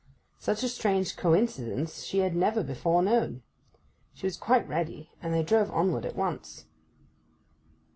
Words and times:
Such 0.39 0.63
a 0.63 0.67
strange 0.67 1.15
coincidence 1.15 2.01
she 2.01 2.21
had 2.21 2.35
never 2.35 2.63
before 2.63 3.03
known. 3.03 3.43
She 4.15 4.25
was 4.25 4.35
quite 4.35 4.67
ready, 4.67 5.11
and 5.21 5.31
they 5.31 5.43
drove 5.43 5.69
onward 5.69 6.07
at 6.07 6.15
once. 6.15 6.65